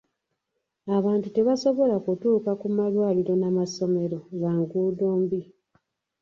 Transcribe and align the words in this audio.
Abantu 0.97 1.27
tebasobola 1.35 1.95
kutuuka 2.05 2.51
mu 2.61 2.69
malwaliro 2.77 3.33
na 3.41 3.49
masomero 3.57 4.19
lwa 4.37 4.53
nguudo 4.59 5.07
mbi. 5.21 5.41